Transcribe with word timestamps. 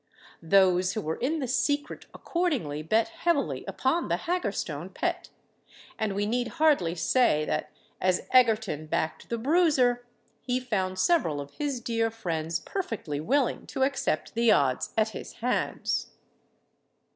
Those 0.41 0.93
who 0.93 1.01
were 1.01 1.17
in 1.17 1.37
the 1.37 1.47
secret 1.47 2.07
accordingly 2.11 2.81
bet 2.81 3.09
heavily 3.09 3.63
upon 3.67 4.07
the 4.07 4.17
Haggerstone 4.17 4.89
Pet; 4.91 5.29
and 5.99 6.15
we 6.15 6.25
need 6.25 6.47
hardly 6.57 6.95
say 6.95 7.45
that, 7.45 7.69
as 8.01 8.25
Egerton 8.31 8.87
backed 8.87 9.29
the 9.29 9.37
Bruiser, 9.37 10.03
he 10.41 10.59
found 10.59 10.97
several 10.97 11.39
of 11.39 11.51
his 11.51 11.79
dear 11.79 12.09
friends 12.09 12.59
perfectly 12.59 13.19
willing 13.19 13.67
to 13.67 13.83
accept 13.83 14.33
the 14.33 14.51
odds 14.51 14.91
at 14.97 15.09
his 15.09 15.33
hands. 15.33 16.07